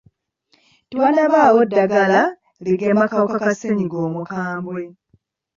Tewannabaawo 0.89 1.59
ddagala 1.67 2.21
ligema 2.65 3.03
kawuka 3.11 3.37
ka 3.43 3.51
ssennyiga 3.53 3.97
omukambwe. 4.07 4.83